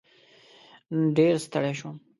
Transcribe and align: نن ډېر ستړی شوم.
نن 0.91 1.03
ډېر 1.17 1.33
ستړی 1.45 1.73
شوم. 1.79 1.95